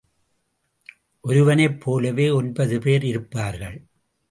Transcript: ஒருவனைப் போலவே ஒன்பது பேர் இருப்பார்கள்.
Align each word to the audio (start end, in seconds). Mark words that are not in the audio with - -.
ஒருவனைப் 1.23 1.79
போலவே 1.79 2.29
ஒன்பது 2.29 2.79
பேர் 2.79 3.03
இருப்பார்கள். 3.03 3.77